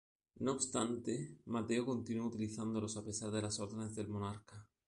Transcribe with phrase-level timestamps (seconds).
[0.39, 4.67] No obstante, Mateo continuó utilizándolos a pesar de las órdenes del monarca.